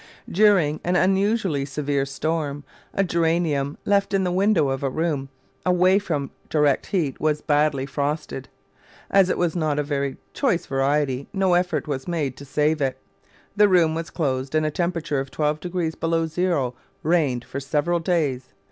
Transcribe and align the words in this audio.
During 0.31 0.79
an 0.83 0.95
unusually 0.95 1.63
severe 1.63 2.07
storm, 2.07 2.63
a 2.91 3.03
Geranium 3.03 3.77
left 3.85 4.15
in 4.15 4.23
the 4.23 4.31
window 4.31 4.69
of 4.69 4.81
a 4.81 4.89
room 4.89 5.29
away 5.63 5.99
from 5.99 6.31
direct 6.49 6.87
heat 6.87 7.19
was 7.21 7.43
badly 7.43 7.85
frosted. 7.85 8.49
As 9.11 9.29
it 9.29 9.37
was 9.37 9.55
not 9.55 9.77
a 9.77 9.83
very 9.83 10.17
choice 10.33 10.65
variety 10.65 11.27
no 11.33 11.53
effort 11.53 11.87
was 11.87 12.07
made 12.07 12.35
to 12.37 12.45
save 12.45 12.81
it. 12.81 12.97
The 13.55 13.69
room 13.69 13.93
was 13.93 14.09
closed, 14.09 14.55
and 14.55 14.65
a 14.65 14.71
temperature 14.71 15.19
of 15.19 15.29
12° 15.29 15.99
below 15.99 16.25
zero 16.25 16.73
reigned 17.03 17.45
for 17.45 17.59
several 17.59 17.99
days. 17.99 18.45